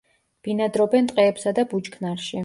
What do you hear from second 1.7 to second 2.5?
ბუჩქნარში.